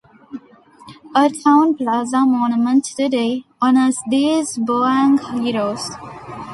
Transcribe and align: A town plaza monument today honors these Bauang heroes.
A 1.15 1.29
town 1.29 1.75
plaza 1.75 2.21
monument 2.21 2.83
today 2.83 3.43
honors 3.61 3.99
these 4.09 4.57
Bauang 4.57 5.19
heroes. 5.45 5.89